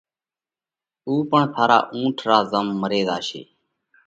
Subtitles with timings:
[1.07, 3.41] اُو پڻ ٿارا اُونٺ را زم مري زاشي۔